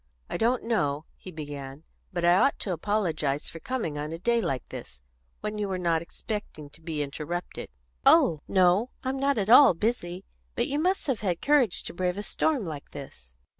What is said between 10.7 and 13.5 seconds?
must have had courage to brave a storm like this."